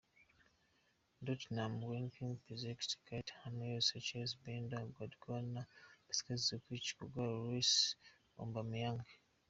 Dortmund: 1.27 1.83
Weidenfeller; 1.87 2.39
Piszczek, 2.47 2.79
Sokratis, 2.87 3.33
Hummels, 3.43 3.87
Schmelzer; 4.05 4.41
Bender, 4.45 4.83
Gündoğan; 4.99 5.49
Błaszczykowski, 6.05 6.95
Kagawa, 6.97 7.31
Reus; 7.43 7.71
Aubameyang. 8.39 9.03